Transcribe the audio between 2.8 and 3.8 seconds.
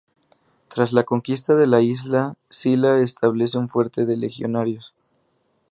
establece un